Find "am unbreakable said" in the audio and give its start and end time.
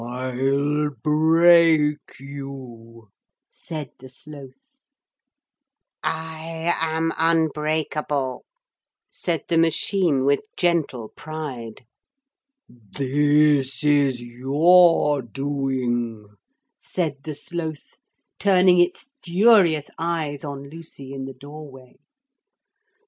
6.81-9.43